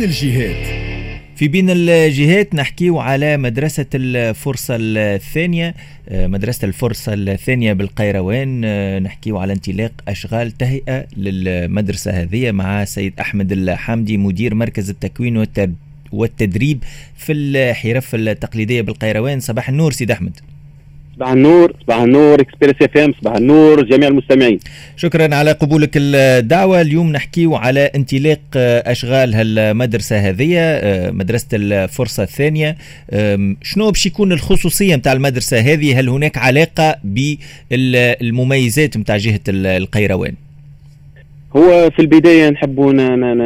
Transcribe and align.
بين 0.00 0.08
الجهات. 0.08 0.66
في 1.36 1.48
بين 1.48 1.70
الجهات 1.70 2.54
نحكيو 2.54 2.98
على 2.98 3.36
مدرسة 3.36 3.86
الفرصة 3.94 4.76
الثانية 4.80 5.74
آه، 6.08 6.26
مدرسة 6.26 6.66
الفرصة 6.68 7.14
الثانية 7.14 7.72
بالقيروان 7.72 8.62
آه، 8.64 8.98
نحكيو 8.98 9.38
على 9.38 9.52
انطلاق 9.52 9.92
أشغال 10.08 10.50
تهيئة 10.50 11.06
للمدرسة 11.16 12.10
هذه 12.10 12.52
مع 12.52 12.84
سيد 12.84 13.12
أحمد 13.20 13.52
الحامدي 13.52 14.16
مدير 14.16 14.54
مركز 14.54 14.90
التكوين 14.90 15.46
والتدريب 16.12 16.84
في 17.16 17.32
الحرف 17.32 18.14
التقليدية 18.14 18.82
بالقيروان. 18.82 19.40
صباح 19.40 19.68
النور 19.68 19.92
سيد 19.92 20.10
أحمد. 20.10 20.40
صباح 21.20 21.32
النور 21.32 21.72
صباح 21.82 22.00
النور 22.00 22.40
اكسبريس 22.40 22.74
اف 22.82 22.96
ام 22.96 23.12
صباح 23.20 23.36
النور 23.36 23.84
جميع 23.84 24.08
المستمعين. 24.08 24.58
شكرا 24.96 25.34
على 25.34 25.52
قبولك 25.52 25.90
الدعوة. 25.96 26.80
اليوم 26.80 27.12
نحكيو 27.12 27.54
على 27.54 27.80
انطلاق 27.80 28.40
أشغال 28.56 29.34
هالمدرسة 29.34 30.18
هذه 30.18 30.80
مدرسة 31.12 31.46
الفرصة 31.52 32.22
الثانية. 32.22 32.76
شنو 33.62 33.90
باش 33.90 34.06
يكون 34.06 34.32
الخصوصية 34.32 34.96
نتاع 34.96 35.12
المدرسة 35.12 35.58
هذه؟ 35.58 36.00
هل 36.00 36.08
هناك 36.08 36.38
علاقة 36.38 36.96
بالمميزات 37.04 38.96
نتاع 38.96 39.16
جهة 39.16 39.40
القيروان؟ 39.48 40.34
هو 41.56 41.90
في 41.90 42.02
البداية 42.02 42.50
نحبوا 42.50 42.92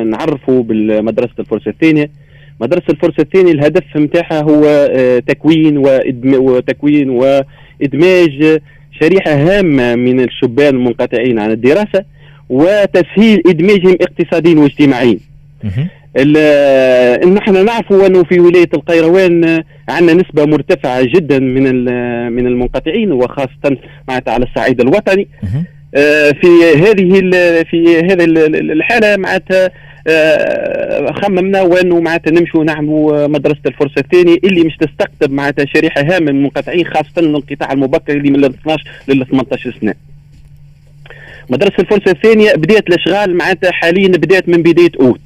نعرفوا 0.05 0.63
بالمدرسة 0.63 1.35
الفرصة 1.39 1.71
الثانية. 1.71 2.11
مدرسة 2.61 2.85
الفرصة 2.91 3.21
الثانية 3.23 3.53
الهدف 3.53 3.97
نتاعها 3.97 4.43
هو 4.43 4.65
آه، 4.91 5.19
تكوين 5.19 5.79
وتكوين 6.37 7.11
وإدماج 7.11 8.61
شريحة 9.01 9.33
هامة 9.33 9.95
من 9.95 10.21
الشبان 10.21 10.75
المنقطعين 10.75 11.39
عن 11.39 11.51
الدراسة 11.51 12.05
وتسهيل 12.49 13.43
إدماجهم 13.47 13.97
اقتصاديا 14.01 14.61
واجتماعيا. 14.61 15.19
نحن 17.35 17.65
نعرفوا 17.65 18.07
أنه 18.07 18.25
في 18.25 18.41
ولاية 18.41 18.69
القيروان 18.75 19.63
عندنا 19.89 20.23
نسبة 20.23 20.45
مرتفعة 20.45 21.03
جدا 21.03 21.39
من 21.39 21.85
من 22.33 22.47
المنقطعين 22.47 23.13
وخاصة 23.13 23.77
معناتها 24.09 24.33
على 24.35 24.45
الصعيد 24.45 24.81
الوطني. 24.81 25.29
آه، 25.97 26.31
في 26.31 26.49
هذه 26.77 27.21
في 27.71 27.99
هذه 27.99 28.25
الحالة 28.55 29.17
معناتها 29.17 29.65
آه، 29.65 29.71
خممنا 31.23 31.63
وانه 31.63 32.01
معناتها 32.01 32.31
نمشوا 32.31 32.65
نعملوا 32.65 33.27
مدرسة 33.27 33.61
الفرصة 33.67 33.95
الثانية 33.99 34.37
اللي 34.45 34.65
مش 34.65 34.77
تستقطب 34.77 35.31
معناتها 35.31 35.67
شريحة 35.75 36.01
هامة 36.01 36.21
من 36.21 36.29
المنقطعين 36.29 36.87
خاصة 36.87 37.13
الانقطاع 37.19 37.73
المبكر 37.73 38.13
اللي 38.13 38.31
من 38.31 38.45
12 38.45 38.85
لل 39.09 39.27
18 39.27 39.77
سنة. 39.81 39.95
مدرسة 41.51 41.75
الفرصة 41.79 42.11
الثانية 42.11 42.55
بدات 42.55 42.89
الأشغال 42.89 43.37
معناتها 43.37 43.71
حاليا 43.73 44.09
بدات 44.09 44.49
من 44.49 44.63
بداية 44.63 44.93
أوت. 45.01 45.21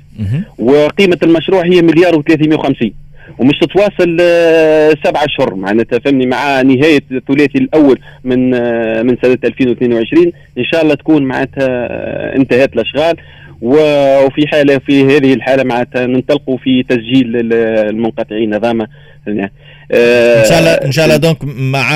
وقيمة 0.58 1.18
المشروع 1.22 1.64
هي 1.64 1.82
مليار 1.82 2.22
و350 2.22 2.90
ومش 3.38 3.58
تتواصل 3.58 4.16
آه، 4.20 4.94
سبعة 5.04 5.24
اشهر 5.24 5.54
معناتها 5.54 5.98
فهمني؟ 5.98 6.26
مع 6.26 6.62
نهاية 6.62 7.02
الثلاثي 7.12 7.58
الأول 7.58 7.98
من 8.24 8.54
آه، 8.54 9.02
من 9.02 9.16
سنة 9.22 9.38
2022 9.44 10.32
إن 10.58 10.64
شاء 10.64 10.82
الله 10.82 10.94
تكون 10.94 11.22
معناتها 11.22 11.88
انتهت 12.36 12.74
الأشغال. 12.74 13.16
وفي 13.62 14.46
حالة 14.46 14.78
في 14.86 15.04
هذه 15.04 15.34
الحالة 15.34 15.64
معناتها 15.64 16.06
ننطلقوا 16.06 16.58
في 16.58 16.82
تسجيل 16.82 17.52
المنقطعين 17.52 18.54
نظاما 18.54 18.86
يعني 19.26 19.52
إن 19.92 20.44
شاء 20.44 20.58
الله 20.58 20.70
إن 20.70 20.92
شاء 20.92 21.04
الله 21.04 21.16
دونك 21.16 21.36
مع 21.44 21.88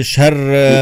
شهر 0.00 0.34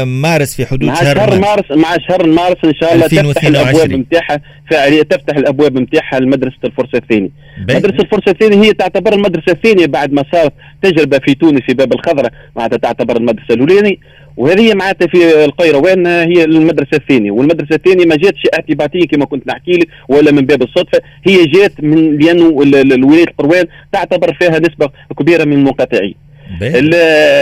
مارس 0.05 0.55
في 0.55 0.65
حدود 0.65 0.83
مع 0.83 0.93
شهر, 0.95 1.15
شهر 1.15 1.39
مارس. 1.39 1.71
مع 1.71 1.97
شهر 2.09 2.27
مارس 2.27 2.57
إن 2.65 2.73
شاء 2.73 2.93
الله 2.93 3.07
تفتح 3.07 3.45
الأبواب 3.45 3.91
نتاعها 3.93 4.41
فعاليه 4.71 5.01
تفتح 5.01 5.35
الأبواب 5.35 5.77
نتاعها 5.77 6.19
لمدرسة 6.19 6.57
الفرصة 6.65 6.97
الثانية. 6.97 7.29
مدرسة 7.69 8.03
الفرصة 8.03 8.31
الثانية 8.31 8.63
هي 8.63 8.73
تعتبر 8.73 9.13
المدرسة 9.13 9.51
الثانية 9.51 9.85
بعد 9.85 10.13
ما 10.13 10.23
صارت 10.31 10.53
تجربة 10.81 11.19
في 11.25 11.33
تونس 11.33 11.61
في 11.61 11.73
باب 11.73 11.93
الخضراء 11.93 12.31
معناتها 12.55 12.77
تعتبر 12.77 13.17
المدرسة 13.17 13.53
الأولانية. 13.53 13.95
وهذه 14.37 14.73
معناتها 14.73 15.07
في 15.07 15.45
القيروان 15.45 16.07
هي 16.07 16.43
المدرسة 16.43 16.97
الثانية؟ 16.97 17.31
والمدرسة 17.31 17.75
الثانية 17.75 18.05
ما 18.05 18.15
جاتش 18.15 18.41
اعتباطيه 18.53 19.07
كما 19.07 19.25
كنت 19.25 19.47
نحكي 19.47 19.71
لك 19.71 19.87
ولا 20.09 20.31
من 20.31 20.45
باب 20.45 20.61
الصدفة 20.61 21.01
هي 21.27 21.45
جات 21.45 21.71
من 21.79 22.17
لأنه 22.17 22.45
ولايه 22.47 23.23
القروان 23.23 23.65
تعتبر 23.91 24.33
فيها 24.33 24.59
نسبة 24.59 24.89
كبيرة 25.19 25.43
من 25.43 25.53
المنقطعين. 25.53 26.15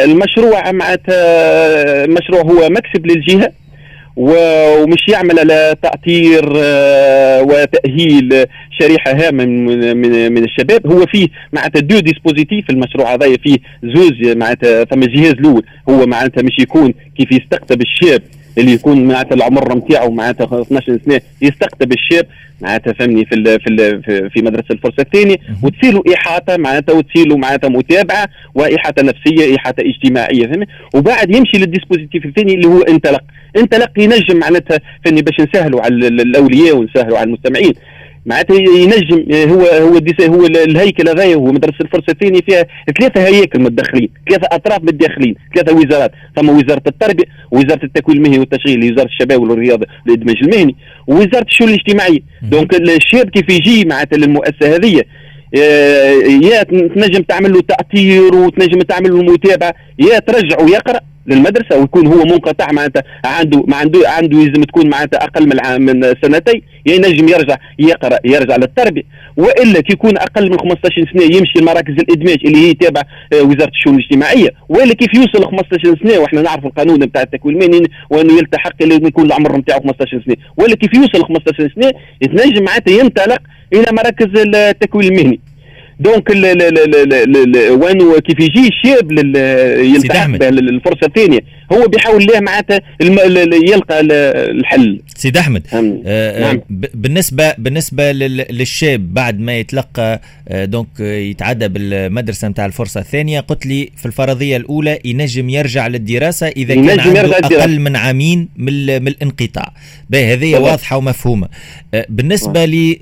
المشروع 0.03 0.71
معناتها 0.71 2.05
المشروع 2.05 2.41
هو 2.41 2.69
مكسب 2.69 3.05
للجهة 3.05 3.51
ومش 4.19 5.07
يعمل 5.07 5.39
على 5.39 5.75
تأطير 5.83 6.53
آه، 6.57 7.41
وتأهيل 7.41 8.45
شريحة 8.79 9.11
هامة 9.11 9.45
من, 9.45 9.97
من, 10.31 10.43
الشباب. 10.43 10.87
هو 10.87 11.05
فيه 11.05 11.27
معناتها 11.53 11.79
deux 11.79 11.99
dispositifs 11.99 12.69
المشروع 12.69 13.13
هذا 13.13 13.37
فيه 13.43 13.57
زوز 13.83 14.35
معناتها 14.35 14.83
ثم 14.83 15.03
الجهاز 15.03 15.33
الأول. 15.33 15.63
هو 15.89 16.05
معناتها 16.05 16.41
مش 16.41 16.59
يكون 16.59 16.93
كيف 17.17 17.31
يستقطب 17.31 17.81
الشاب. 17.81 18.21
اللي 18.57 18.71
يكون 18.71 19.05
معناتها 19.05 19.35
العمر 19.35 19.77
نتاعو 19.77 20.11
معناتها 20.11 20.61
12 20.61 20.99
سنة 21.05 21.21
يستقطب 21.41 21.91
الشاب 21.91 22.25
معناتها 22.61 22.93
فهمني 22.93 23.25
في 23.25 23.35
ال 23.35 23.59
في 23.61 23.67
ال 23.69 24.01
في 24.31 24.41
مدرسة 24.41 24.65
الفرصة 24.71 24.95
الثانية. 24.99 25.35
وتصير 25.63 25.93
له 25.93 26.03
إحاطة 26.13 26.57
معناتها 26.57 26.93
وتصير 26.93 27.27
له 27.27 27.37
معناتها 27.37 27.67
متابعة 27.69 28.27
وإحاطة 28.55 29.03
نفسية 29.03 29.55
إحاطة 29.55 29.81
اجتماعية 29.81 30.47
فهمي 30.47 30.65
وبعد 30.95 31.35
يمشي 31.35 31.57
لل 31.57 31.69
dispositif 31.69 32.25
الثاني 32.25 32.53
اللي 32.53 32.67
هو 32.67 32.81
انطلق 32.81 33.21
انطلق 33.57 33.89
ينجم 33.97 34.37
معناتها 34.37 34.79
فهمي 35.05 35.21
باش 35.21 35.39
نسهلوا 35.39 35.81
على 35.81 36.07
الأولياء 36.07 36.77
ونسهلوا 36.77 37.17
على 37.17 37.27
المستمعين. 37.27 37.73
معناتها 38.29 38.57
ينجم 38.57 39.25
هو 39.51 39.61
هو 39.61 39.99
هو 40.21 40.45
الهيكل 40.45 41.09
هذايا 41.09 41.35
هو 41.35 41.45
مدرسة 41.45 41.77
الفرصه 41.81 42.05
الثانية 42.09 42.39
فيها 42.41 42.65
ثلاثة 42.99 43.27
هياكل 43.27 43.61
متدخلين 43.61 44.09
ثلاثة 44.29 44.47
أطراف 44.51 44.83
متداخلين 44.83 45.35
ثلاثة 45.55 45.75
وزارات 45.75 46.11
ثم 46.35 46.49
وزارة 46.49 46.81
التربية 46.87 47.23
وزارة 47.51 47.83
التكوين 47.83 48.17
المهني 48.17 48.39
والتشغيل 48.39 48.91
وزارة 48.93 49.07
الشباب 49.07 49.41
والرياضة 49.41 49.87
والادماج 50.05 50.35
المهني 50.41 50.75
ووزاره 51.07 51.45
الشؤون 51.47 51.69
الاجتماعية. 51.69 52.19
donc 52.41 52.75
الشاب 52.75 53.29
كيف 53.29 53.49
يجي 53.49 53.85
معناتها 53.85 54.17
للمؤسسة 54.17 54.75
هذه 54.75 55.03
آه، 55.57 56.11
يا 56.43 56.63
تنجم 56.63 57.21
تعمل 57.21 57.53
له 57.53 57.61
تأطير 57.61 58.35
وتنجم 58.35 58.79
تعمل 58.79 59.11
له 59.11 59.33
متابعة 59.33 59.73
يا 59.99 60.19
ترجع 60.19 60.61
ويقرأ 60.61 60.99
للمدرسة 61.29 61.77
ويكون 61.79 62.07
هو 62.07 62.23
منقطع 62.23 62.71
معناتها 62.71 63.03
عنده 63.25 63.63
ما 63.67 63.75
عنده 63.75 64.09
عنده 64.09 64.37
لازم 64.37 64.63
تكون 64.63 64.89
معناتها 64.89 65.23
أقل 65.23 65.47
من 65.47 65.85
من 65.85 66.13
سنتين 66.23 66.61
ينجم 66.85 67.27
يرجع 67.29 67.57
يقرأ 67.79 68.17
يرجع 68.25 68.55
للتربية. 68.55 69.03
وإلا 69.37 69.81
كي 69.81 69.93
يكون 69.93 70.17
أقل 70.17 70.51
من 70.51 70.59
15 70.59 71.11
سنة 71.13 71.23
يمشي 71.23 71.59
لمراكز 71.59 71.93
الإدماج 71.93 72.37
اللي 72.45 72.57
هي 72.57 72.73
تابع 72.73 73.01
آه، 73.33 73.41
وزارة 73.41 73.69
الشؤون 73.69 73.95
الاجتماعية. 73.95 74.49
وإلا 74.69 74.93
كيف 74.93 75.13
يوصل 75.13 75.41
ل 75.41 75.45
15 75.45 75.95
سنة 76.03 76.19
وإحنا 76.19 76.41
نعرف 76.41 76.65
القانون 76.65 77.03
نتاع 77.03 77.21
التكوين 77.21 77.61
المهني 77.61 77.87
وإنه 78.09 78.33
يلتحق 78.33 78.83
لازم 78.83 79.07
يكون 79.07 79.25
العمر 79.25 79.57
نتاعو 79.57 79.79
15 79.79 80.23
سنة. 80.25 80.35
ولا 80.57 80.75
كيف 80.75 80.93
يوصل 80.93 81.19
ل 81.19 81.25
15 81.25 81.71
سنة 81.75 81.91
يتنجم 82.21 82.63
معناتها 82.63 82.99
ينطلق 82.99 83.41
إلى 83.73 83.85
مراكز 83.91 84.55
التكوين 84.55 85.11
المهني. 85.11 85.39
donc 85.99 86.29
وين 87.71 88.19
كيف 88.19 88.39
يجي 88.39 88.67
الشاب 88.67 89.11
يلتحق 89.11 90.43
الفرصه 90.43 91.07
الثانية. 91.07 91.39
هو 91.71 91.87
بيحاول 91.87 92.25
ليه 92.25 92.39
معناتها 92.39 92.81
يلقى 93.69 93.99
الحل. 94.51 95.01
سيد 95.15 95.37
أحمد 95.37 95.67
آه 95.73 96.41
نعم. 96.41 96.61
بالنسبة 96.69 97.53
بالنسبة 97.57 98.11
للشاب 98.11 99.13
بعد 99.13 99.39
ما 99.39 99.57
يتلقى 99.57 100.21
آه 100.47 100.65
donc 100.65 100.99
يتعدى 100.99 101.67
بالمدرسة 101.67 102.47
نتاع 102.47 102.65
الفرصة 102.65 102.99
الثانية 102.99 103.39
قلت 103.39 103.65
لي 103.65 103.89
في 103.97 104.05
الفرضية 104.05 104.57
الأولى 104.57 104.99
ينجم 105.05 105.49
يرجع 105.49 105.87
للدراسة 105.87 106.47
إذا 106.47 106.75
كان 106.75 106.99
عنده 106.99 107.37
أقل 107.37 107.79
من 107.79 107.95
عامين 107.95 108.49
من, 108.57 109.01
من 109.01 109.07
الانقطاع. 109.07 109.73
هذه 110.13 110.59
واضحة 110.59 110.97
ومفهومة. 110.97 111.47
آه 111.93 112.05
بالنسبة 112.09 112.65
لي 112.65 112.95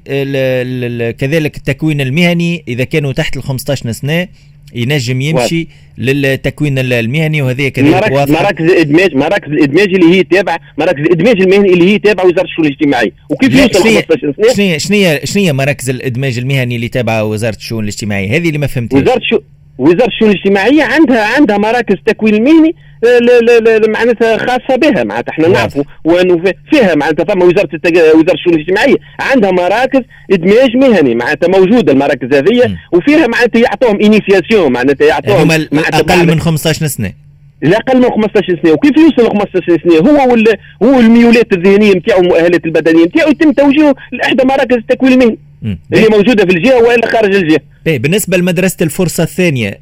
كذلك 1.17 1.57
التكوين 1.57 2.01
المهني 2.01 2.63
إذا 2.67 2.83
كانوا 2.83 3.13
تحت 3.13 3.37
ال 3.37 3.43
15 3.43 3.91
سنة 3.91 4.27
ينجم 4.73 5.21
يمشي 5.21 5.67
للتكوين 5.97 6.79
المهني 6.79 7.41
وهذه 7.41 7.67
كذلك 7.67 8.11
مراكز, 8.11 8.31
مراكز 8.31 8.65
الادماج 8.65 9.15
مراكز 9.15 9.51
الادماج 9.51 9.87
اللي 9.93 10.15
هي 10.15 10.23
تابعه 10.23 10.59
مراكز 10.77 10.99
الادماج 10.99 11.41
المهني 11.41 11.73
اللي 11.73 11.93
هي 11.93 11.99
تابعه 11.99 12.25
وزارة 12.25 12.45
الشؤون 12.45 12.67
الاجتماعية. 12.67 13.11
وكيف 13.29 13.53
يوصل 13.55 13.83
15 13.83 14.33
سنة؟ 14.37 14.77
شنو 14.77 14.77
شنو 14.77 15.19
شنو 15.23 15.53
مراكز 15.53 15.89
الإدماج 15.89 16.37
المهني 16.37 16.75
اللي 16.75 16.87
تابعه 16.87 17.23
وزارة 17.23 17.55
الشؤون 17.55 17.83
الاجتماعية. 17.83 18.37
هذه 18.37 18.47
اللي 18.47 18.59
ما 18.59 18.67
فهمتهاش. 18.67 19.03
وزارة 19.77 20.07
الشؤون 20.07 20.31
الاجتماعية 20.31 20.83
عندها 20.83 21.35
عندها 21.35 21.57
مراكز 21.57 21.95
تكوين 22.05 22.35
المهني 22.35 22.75
معناتها 23.87 24.37
خاصة 24.37 24.75
بها 24.75 25.03
معناتها 25.03 25.31
إحنا 25.31 25.47
نعرفوا 25.47 25.83
وانه 26.03 26.43
فيها 26.71 26.95
معناتها 26.95 27.23
ثم 27.23 27.41
وزارة 27.41 27.69
وزارة 27.85 28.33
الشؤون 28.33 28.55
الاجتماعية 28.55 28.95
عندها 29.19 29.51
مراكز 29.51 30.01
إدماج 30.31 30.75
مهني 30.75 31.15
معناتها 31.15 31.47
موجودة 31.47 31.93
المراكز 31.93 32.35
هذه 32.35 32.77
وفيها 32.91 33.27
معناتها 33.27 33.59
يعطوهم 33.59 34.01
انيسياسيون 34.01 34.71
معناتها 34.71 35.07
يعطوهم 35.07 35.51
أقل 35.51 36.27
من 36.27 36.39
15 36.39 36.87
سنة. 36.87 37.13
لا 37.61 37.77
أقل 37.77 37.97
من 37.97 38.09
15 38.09 38.59
سنة. 38.63 38.71
وكيف 38.71 38.97
يوصل 38.97 39.23
ل 39.23 39.39
15 39.39 39.77
سنة؟ 39.83 40.11
هو 40.11 40.31
وال... 40.31 40.45
هو 40.83 40.99
الميولات 40.99 41.53
الذهنية 41.53 41.93
نتاعو 41.93 42.21
المؤهلات 42.21 42.65
البدنية 42.65 43.05
نتاعو 43.05 43.29
يتم 43.29 43.51
توجيهه 43.51 43.95
لإحدى 44.11 44.43
مراكز 44.45 44.75
التكوين 44.75 45.13
المهني 45.13 45.37
اللي 45.93 46.07
موجودة 46.11 46.45
في 46.45 46.51
الجهة 46.51 46.83
وإلا 46.83 47.07
خارج 47.07 47.35
الجهة. 47.35 47.59
بالنسبة 47.85 48.37
لمدرسة 48.37 48.77
الفرصة 48.81 49.23
الثانية 49.23 49.79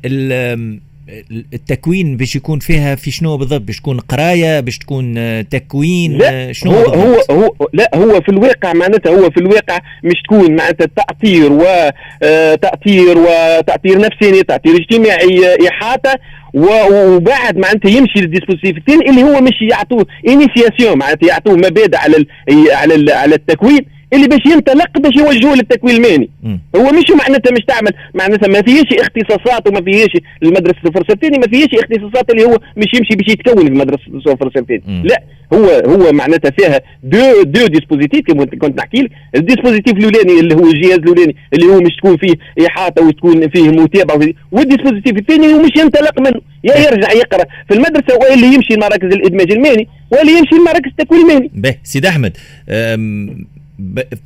التكوين 1.54 2.18
باش 2.18 2.36
يكون 2.36 2.60
فيها 2.60 2.96
في 2.96 3.12
شنو 3.12 3.38
بالضبط؟ 3.38 3.62
باش 3.62 3.80
تكون 3.80 4.00
قراية 4.00 4.60
باش 4.60 4.78
تكون 4.78 5.18
آه، 5.18 5.42
تكوين 5.42 6.18
لا 6.18 6.50
آه، 6.50 6.52
شنو 6.52 6.72
هو 6.72 6.94
هو 6.94 7.22
هو 7.32 7.70
لا 7.74 7.92
هو 7.96 8.22
في 8.22 8.30
الواقع 8.30 8.74
معناتها 8.74 9.10
هو 9.10 9.30
في 9.30 9.38
الواقع 9.38 9.80
مش 10.04 10.22
تكون 10.24 10.56
معناتها 10.56 10.88
تأطير 10.96 11.52
وتأطير 11.52 13.18
آه، 13.18 13.58
وتأطير 13.60 13.98
نفساني 13.98 14.44
تأطير 14.44 14.76
اجتماعي 14.76 15.68
إحاطة 15.70 16.16
وبعد 16.54 17.58
معناتها 17.58 17.90
يمشي 17.90 18.20
لل 18.20 18.29
dispositif 18.29 18.78
الثاني 18.78 19.10
اللي 19.10 19.24
هو 19.24 19.42
مش 19.42 19.62
يعطوه 19.72 20.06
انيسياسيون 20.28 20.98
معناتها 20.98 21.28
يعطوه 21.28 21.56
مبادئ 21.56 21.98
على 21.98 22.26
على 22.72 23.14
على 23.14 23.36
التكوين. 23.36 23.95
اللي 24.16 24.28
باش 24.28 24.46
ينطلق 24.46 25.00
باش 25.00 25.16
يوجهوا 25.16 25.56
للتكوين 25.56 25.96
المهني. 25.96 26.30
هو 26.76 26.92
مش 26.92 27.12
معناتها 27.20 27.52
مش 27.52 27.64
تعمل 27.68 27.92
معناتها 28.14 28.48
ما 28.48 28.62
فيهش 28.62 29.00
اختصاصات 29.00 29.68
وما 29.68 29.82
فيهش 29.82 30.18
المدرسة 30.44 30.78
الفرصه 30.86 31.14
الثانية 31.14 31.40
ما 31.40 31.48
فيهش 31.48 31.70
اختصاصات 31.74 32.32
اللي 32.32 32.44
هو 32.44 32.60
مش 32.78 32.94
يمشي 32.94 33.16
باش 33.16 33.28
يتكون 33.28 33.68
في 33.68 33.74
مدرسة 33.74 34.32
الفرصه 34.32 34.60
الثانية 34.60 35.04
لا 35.04 35.24
هو 35.54 35.66
هو 35.66 36.12
معناتها 36.12 36.52
فيها 36.52 36.82
deux 37.04 37.44
deux 37.44 37.68
dispositifs 37.68 38.22
كما 38.28 38.46
كنت 38.46 38.78
نحكي 38.78 39.02
لك. 39.02 39.12
ال 39.36 39.41
dispositif 39.41 39.98
الأولاني 39.98 40.40
اللي 40.40 40.56
هو 40.56 40.70
الجهاز 40.70 40.98
الأولاني 40.98 41.36
اللي 41.54 41.66
هو 41.66 41.80
مش 41.80 41.96
تكون 41.96 42.18
فيه 42.18 42.34
إحاطة 42.68 43.08
وتكون 43.08 43.50
فيه 43.50 43.70
متابعة 43.70 44.20
وال 44.52 44.63
dispositif 44.63 45.18
الثاني 45.18 45.54
هو 45.54 45.62
مش 45.62 45.72
ينطلق 45.78 46.20
منه. 46.20 46.42
يا 46.64 46.78
يرجع 46.78 47.12
يقرأ 47.12 47.46
في 47.68 47.74
المدرسة 47.74 48.16
وإلا 48.16 48.48
يمشي 48.54 48.74
لمراكز 48.74 49.14
الإدماج 49.14 49.52
المهني 49.52 49.88
ولا 50.12 50.32
يمشي 50.32 50.56
لمراكز 50.56 50.90
التكوين 51.00 51.22
المهني. 51.22 51.52
باهي 51.54 51.78
سيد 51.84 52.06
أحمد 52.06 52.38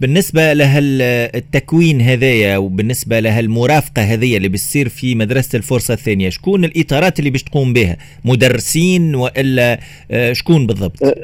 بالنسبة 0.02 0.54
لهالتكوين 0.54 2.02
هذايا 2.02 2.58
وبالنسبة 2.58 3.20
لهالمرافقة 3.20 4.02
هذية 4.02 4.38
اللي 4.38 4.50
بتصير 4.50 4.90
في 4.90 5.16
مدرسة 5.16 5.58
الفرصة 5.58 5.94
الثانية 5.94 6.30
شكون 6.30 6.66
الإطارات 6.66 7.20
اللي 7.20 7.30
باش 7.30 7.44
تقوم 7.44 7.74
بها؟ 7.74 7.98
مدرسين 8.26 9.16
وإلا 9.16 9.80
آه، 10.12 10.34
شكون 10.34 10.68
بالضبط؟ 10.68 11.04
أه، 11.04 11.16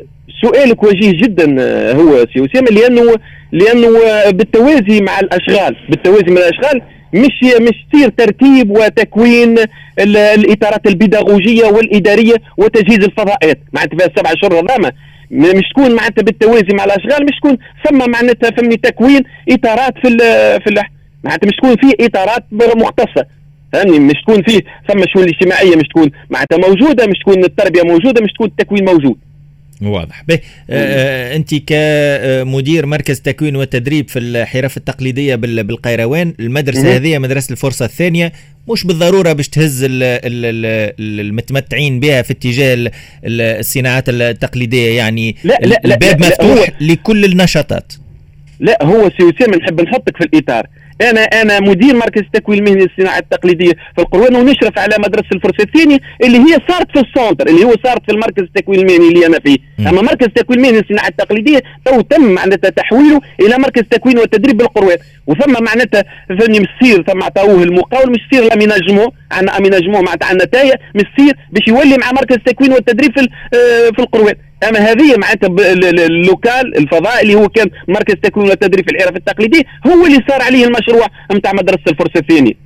سؤالك 0.41 0.83
وجيه 0.83 1.11
جدا 1.11 1.55
آه، 1.59 1.93
هو 1.93 2.25
سي 2.33 2.45
أسامة 2.45 2.67
لأنه 2.71 3.15
لأنه 3.51 3.89
بالتوازي 4.29 5.01
مع 5.01 5.19
الأشغال 5.19 5.75
بالتوازي 5.89 6.31
مع 6.31 6.41
الأشغال 6.41 6.81
مش 7.13 7.61
مش 7.61 7.85
تصير 7.91 8.09
ترتيب 8.09 8.71
وتكوين 8.71 9.55
الإطارات 9.99 10.87
البيداغوجية 10.87 11.65
والإدارية 11.65 12.35
وتجهيز 12.57 12.99
الفضاءات. 12.99 13.59
معناتها 13.73 13.97
في 13.97 14.05
السبع 14.05 14.31
شهور 14.41 14.53
هذاما 14.53 14.91
مش 15.31 15.69
تكون 15.69 15.95
معناتها 15.95 16.21
بالتوازي 16.23 16.73
مع 16.73 16.83
الأشغال 16.83 17.25
مش 17.25 17.37
تكون 17.37 17.57
ثم 17.89 17.97
معناتها 18.11 18.51
فهمني 18.51 18.77
تكوين 18.77 19.21
إطارات 19.49 19.93
في 20.01 20.17
في 20.65 20.83
معناتها 21.23 21.47
مش 21.47 21.55
تكون 21.55 21.75
في 21.75 22.05
إطارات 22.05 22.43
مختصة. 22.51 23.25
فهمني؟ 23.73 23.99
مش 23.99 24.13
تكون 24.27 24.43
فيه 24.43 24.59
ثم 24.89 24.99
الشؤون 25.03 25.23
الاجتماعية 25.23 25.75
مش 25.75 25.87
تكون 25.89 26.11
معناتها 26.29 26.57
موجودة 26.57 27.07
مش 27.07 27.19
تكون 27.19 27.43
التربية 27.43 27.83
موجودة 27.83 28.21
مش 28.23 28.31
تكون 28.33 28.47
التكوين 28.47 28.85
موجود. 28.85 29.17
واضح. 29.81 30.23
به 30.27 30.35
آه, 30.35 30.39
آه، 30.69 31.35
أنت 31.35 31.55
كمدير 31.55 32.85
مركز 32.85 33.21
تكوين 33.21 33.55
وتدريب 33.55 34.09
في 34.09 34.19
الحرف 34.19 34.77
التقليدية 34.77 35.35
بالقيروان 35.35 36.33
المدرسة 36.39 36.95
هذه 36.95 37.17
مدرسة 37.17 37.51
الفرصة 37.51 37.85
الثانية 37.85 38.31
مش 38.71 38.83
بالضرورة 38.83 39.33
باش 39.33 39.49
تهز 39.49 39.85
المتمتعين 40.99 41.99
بها 41.99 42.21
في 42.21 42.33
اتجاه 42.33 42.91
الصناعات 43.25 44.09
التقليدية 44.09 44.97
يعني 44.97 45.35
لا 45.43 45.59
لا 45.61 45.81
الباب 45.85 46.21
لا 46.21 46.27
مفتوح 46.27 46.69
لا 46.79 46.93
لكل 46.93 47.25
النشاطات. 47.25 47.93
لا 48.59 48.83
هو 48.83 49.09
سي 49.09 49.29
اسامه 49.29 49.57
نحب 49.57 49.81
نحطك 49.81 50.17
في 50.17 50.23
الإطار. 50.23 50.67
أنا 51.01 51.21
أنا 51.21 51.59
مدير 51.59 51.95
مركز 51.95 52.21
التكوين 52.21 52.59
المهني 52.67 52.85
للصناعة 52.85 53.19
التقليدية 53.19 53.71
في 53.71 54.01
القيروان 54.01 54.35
ونشرف 54.35 54.79
على 54.79 54.95
مدرسة 54.99 55.27
الفرصة 55.33 55.63
الثانية 55.63 55.97
اللي 56.23 56.37
هي 56.37 56.57
صارت 56.69 56.97
في 56.97 56.99
ال 57.07 57.13
centre 57.13 57.47
اللي 57.47 57.63
هو 57.65 57.73
صارت 57.83 58.01
في 58.05 58.11
المركز 58.11 58.43
التكوين 58.43 58.79
المهني 58.79 59.07
اللي 59.07 59.25
أنا 59.25 59.39
فيه. 59.39 59.57
أما 59.89 60.01
مركز 60.01 60.25
التكوين 60.25 60.59
المهني 60.59 60.77
للصناعة 60.81 61.07
التقليدية 61.07 61.59
تو 61.85 62.01
تم 62.01 62.21
معناتها 62.23 62.69
تحويله 62.69 63.21
إلى 63.41 63.57
مركز 63.57 63.83
تكوين 63.91 64.17
والتدريب 64.17 64.57
بالقيروان 64.57 64.97
وثم 65.27 65.63
معناتها 65.63 66.03
فني 66.39 66.59
مصير 66.59 67.03
ثم 67.07 67.23
عطاوه 67.23 67.63
المقاول 67.63 68.11
مش 68.11 68.19
يصير 68.31 68.49
لاميناجمون 68.49 69.07
عندنا 69.31 69.57
اميناجمون 69.57 70.03
معناتها 70.05 70.25
عندنا 70.27 70.45
تايه 70.45 70.73
مش 70.95 71.03
يصير 71.17 71.33
باش 71.51 71.67
يولي 71.67 71.97
مع 71.97 72.11
مركز 72.11 72.35
التكوين 72.35 72.71
والتدريب 72.71 73.19
في 73.19 73.27
آه، 73.53 73.89
في 73.95 73.99
القروان 73.99 74.35
أما 74.69 74.79
هذه 74.79 75.17
معناتها 75.17 75.49
اللوكال 76.05 76.77
الفضاء 76.77 77.21
اللي 77.21 77.35
هو 77.35 77.49
كان 77.49 77.69
مركز 77.87 78.15
تكوين 78.23 78.49
والتدريب 78.49 78.89
في 78.89 78.95
الحرف 78.95 79.15
التقليدي 79.15 79.67
هو 79.87 80.05
اللي 80.05 80.23
صار 80.29 80.41
عليه 80.41 80.65
المشروع 80.65 81.07
نتاع 81.31 81.51
مدرسة 81.53 81.83
الفرصه 81.87 82.19
الثانية 82.19 82.64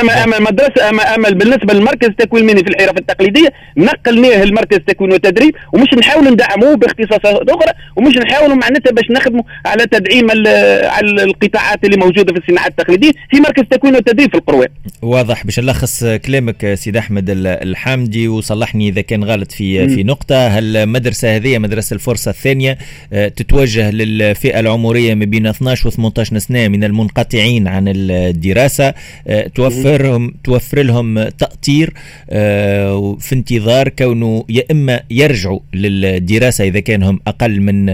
اما 0.00 0.24
أما 0.24 0.36
المدرسة 0.38 0.88
اما 0.88 1.14
أما 1.14 1.30
بالنسبة 1.30 1.74
للمركز 1.74 2.08
التكوين 2.08 2.42
المهني 2.42 2.64
في 2.64 2.70
الحرف 2.70 2.98
التقليدية 2.98 3.48
نقلناه 3.76 4.42
المركز 4.42 4.76
التكوين 4.76 5.12
والتدريب 5.12 5.54
ومش 5.72 5.94
نحاولوا 5.94 6.30
ندعموه 6.30 6.76
باختصاصات 6.76 7.50
أخرى 7.50 7.72
ومش 7.96 8.16
نحاولوا 8.16 8.56
معناتها 8.56 8.92
باش 8.92 9.10
نخدموا 9.10 9.42
على 9.66 9.86
تدعيم 9.86 10.30
على 10.30 11.22
القطاعات 11.24 11.84
اللي 11.84 11.96
موجودة 11.96 12.32
في 12.32 12.38
الصناعة 12.38 12.66
التقليدية 12.66 13.12
في 13.30 13.40
مركز 13.40 13.62
التكوين 13.62 13.94
والتدريب 13.94 14.30
في 14.30 14.36
القروات. 14.36 14.70
واضح. 15.02 15.44
باش 15.44 15.60
نلخص 15.60 16.04
كلامك 16.04 16.74
سيد 16.74 16.96
أحمد 16.96 17.24
الحامدي 17.46 18.28
وصلحني 18.28 18.88
إذا 18.88 19.00
كان 19.00 19.24
غلط 19.24 19.52
في 19.52 19.88
في 19.88 20.02
نقطة. 20.02 20.58
المدرسة 20.58 21.36
هذه 21.36 21.58
مدرسة 21.58 21.94
الفرصة 21.94 22.30
الثانية 22.30 22.78
آه، 23.12 23.28
تتوجه 23.28 23.90
للفئة 23.90 24.60
العمرية 24.60 25.14
ما 25.14 25.24
بين 25.24 25.46
12 25.46 25.88
و 25.88 25.90
18 25.90 26.38
سنة 26.38 26.68
من 26.68 26.84
المنقطعين 26.84 27.68
عن 27.68 27.84
الدراسة 27.88 28.94
آه، 29.28 29.46
توفر 29.46 29.83
توفرهم 29.84 30.34
توفر 30.44 30.82
لهم 30.82 31.28
تأطير 31.28 31.94
آه، 32.30 33.16
في 33.20 33.34
انتظار 33.34 33.88
كونه 33.88 34.44
يا 34.48 34.62
إما 34.70 35.00
يرجعوا 35.10 35.60
للدراسة 35.74 36.64
إذا 36.64 36.80
كان 36.80 37.02
هم 37.02 37.20
أقل 37.26 37.60
من 37.60 37.88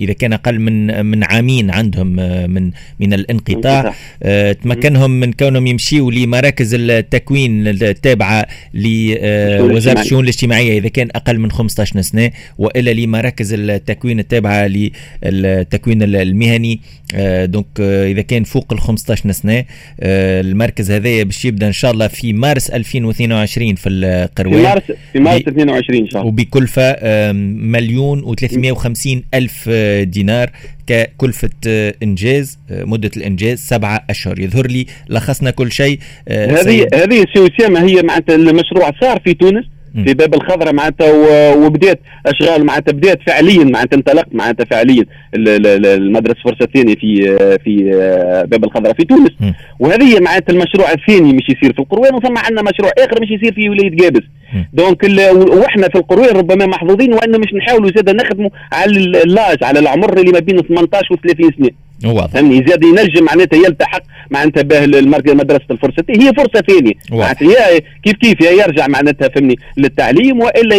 إذا 0.00 0.12
كان 0.12 0.32
أقل 0.32 0.58
من 0.60 1.06
من 1.06 1.24
عامين 1.24 1.70
عندهم 1.70 2.20
آه، 2.20 2.46
من 2.46 2.70
من 3.00 3.14
الانقطاع. 3.14 3.94
آه، 4.22 4.52
تمكنهم 4.52 5.10
من 5.10 5.32
كونهم 5.32 5.66
يمشيوا 5.66 6.12
لمراكز 6.12 6.74
التكوين 6.74 7.68
التابعة 7.68 8.46
لوزارة 8.74 10.00
الشؤون 10.00 10.24
الاجتماعية 10.24 10.78
إذا 10.78 10.88
كان 10.88 11.08
أقل 11.14 11.38
من 11.38 11.50
15 11.50 12.00
سنة 12.00 12.30
وإلا 12.58 12.90
لمراكز 12.90 13.52
التكوين 13.52 14.18
التابعة 14.18 14.70
للتكوين 15.22 16.02
المهني. 16.02 16.80
دونك 17.44 17.80
إذا 17.80 18.22
كان 18.22 18.44
فوق 18.44 18.72
ال 18.72 18.80
15 18.80 19.32
سنة 19.32 19.64
المركز 20.52 20.90
هذايا 20.90 21.24
باش 21.24 21.44
يبدأ 21.44 21.66
إن 21.66 21.72
شاء 21.72 21.90
الله 21.90 22.06
في 22.08 22.32
مارس 22.32 22.70
2022 22.70 23.74
في 23.74 23.88
القروان 23.88 24.56
في 24.56 24.62
مارس 24.62 24.82
في 25.12 25.20
مارس 25.20 25.42
22 25.48 26.00
إن 26.00 26.10
شاء 26.10 26.22
الله. 26.22 26.32
وبكلفة 26.32 26.96
مليون 27.32 28.22
و350 28.22 29.08
ألف 29.34 29.68
دينار 30.02 30.50
ككلفة 30.86 31.50
إنجاز 32.02 32.58
مدة 32.70 33.10
الإنجاز 33.16 33.58
سبعة 33.58 34.04
أشهر. 34.10 34.40
يظهر 34.40 34.66
لي 34.66 34.86
لخصنا 35.08 35.50
كل 35.50 35.72
شيء 35.72 35.98
هذه 36.28 36.88
هذه 36.94 37.24
سي 37.34 37.48
هي 37.60 38.02
معناتها 38.02 38.34
المشروع 38.34 38.92
صار 39.00 39.20
في 39.24 39.34
تونس؟ 39.34 39.64
في 39.94 40.14
باب 40.14 40.34
الخضراء 40.34 40.74
معناتها 40.74 41.54
وبدات 41.54 42.00
أشغال 42.26 42.66
معناتها 42.66 42.92
بدات 42.92 43.18
فعليا 43.26 43.64
معناتها 43.64 43.96
انطلقت 43.96 44.28
معناتها 44.32 44.64
فعليا. 44.64 45.04
المدرسة 45.34 46.40
فرصة 46.44 46.68
ثانية 46.74 46.94
في 46.94 47.36
في 47.64 47.90
باب 48.50 48.64
الخضراء 48.64 48.94
في 48.94 49.04
تونس. 49.04 49.30
وهذه 49.78 50.20
معناتها 50.20 50.52
المشروع 50.52 50.92
الثاني 50.92 51.32
مش 51.32 51.42
يصير 51.48 51.72
في 51.72 51.78
القروان 51.78 52.14
وثم 52.14 52.38
عندنا 52.38 52.62
مشروع 52.62 52.90
آخر 52.98 53.22
مش 53.22 53.30
يصير 53.30 53.54
في 53.54 53.68
ولاية 53.68 53.96
قابس 53.96 54.22
دونك 54.72 55.04
وإحنا 55.34 55.88
في 55.88 55.94
القروان 55.98 56.36
ربما 56.36 56.66
محظوظين 56.66 57.12
وان 57.12 57.40
مش 57.40 57.54
نحاولوا 57.54 57.90
زاد 57.96 58.10
نخدموا 58.10 58.50
على 58.72 58.90
l'âge 59.22 59.64
على 59.64 59.78
العمر 59.78 60.18
اللي 60.18 60.32
ما 60.32 60.38
بين 60.38 60.58
18 60.62 61.14
و 61.14 61.16
30 61.16 61.50
سنة. 61.58 61.70
واضح. 62.12 62.32
فهمني؟ 62.32 62.64
زاد 62.68 62.84
ينجم 62.84 63.24
معناتها 63.24 63.56
يلتحق 63.56 64.02
معناتها 64.30 64.62
به 64.62 65.34
مدرسة 65.34 65.64
الفرصة. 65.70 66.04
هي 66.10 66.32
فرصة 66.36 66.64
ثانية. 66.68 66.92
معناتها 67.10 67.78
كيف 68.02 68.16
كيف 68.16 68.40
يا 68.40 68.50
يرجع 68.50 68.86
معناتها 68.86 69.28
فهمني 69.28 69.58
للتعليم 69.76 70.40
وإلا 70.40 70.76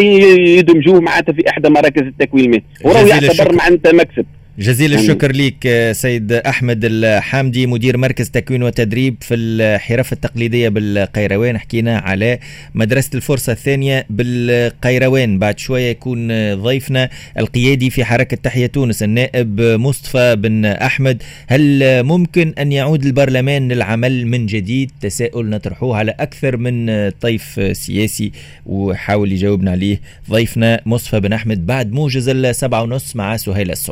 يدمجوه 0.57 0.99
معناتها 0.99 1.33
في 1.33 1.49
إحدى 1.49 1.69
مراكز 1.69 2.01
التكوين 2.01 2.45
المهني. 2.45 2.63
وراه 2.83 3.01
يعتبر 3.01 3.53
معناتها 3.55 3.91
مكسب. 3.91 4.25
جزيل 4.59 4.93
الشكر 4.93 5.31
لك 5.31 5.89
سيد 5.91 6.31
أحمد 6.31 6.79
الحامدي 6.83 7.67
مدير 7.67 7.97
مركز 7.97 8.29
تكوين 8.29 8.63
وتدريب 8.63 9.15
في 9.21 9.35
الحرف 9.35 10.13
التقليدية 10.13 10.69
بالقيروان. 10.69 11.57
حكينا 11.57 11.97
على 11.97 12.39
مدرسة 12.75 13.09
الفرصة 13.15 13.51
الثانية 13.51 14.05
بالقيروان. 14.09 15.39
بعد 15.39 15.59
شوية 15.59 15.89
يكون 15.89 16.27
ضيفنا 16.55 17.09
القيادي 17.39 17.89
في 17.89 18.05
حركة 18.05 18.37
تحيا 18.37 18.67
تونس 18.67 19.03
النائب 19.03 19.61
مصطفى 19.61 20.35
بن 20.35 20.65
أحمد. 20.65 21.23
هل 21.47 22.03
ممكن 22.03 22.53
أن 22.59 22.71
يعود 22.71 23.05
البرلمان 23.05 23.71
للعمل 23.71 24.27
من 24.27 24.45
جديد؟ 24.45 24.91
تساؤل 25.01 25.49
نطرحوه 25.49 25.97
على 25.97 26.11
أكثر 26.19 26.57
من 26.57 27.09
طيف 27.09 27.59
سياسي 27.71 28.31
وحاول 28.65 29.31
يجاوبنا 29.31 29.71
عليه 29.71 30.01
ضيفنا 30.29 30.81
مصطفى 30.85 31.19
بن 31.19 31.33
أحمد 31.33 31.65
بعد 31.65 31.91
موجز 31.91 32.29
السبعة 32.29 32.83
ونص 32.83 33.15
مع 33.15 33.37
سهيل 33.37 33.71
السم 33.71 33.91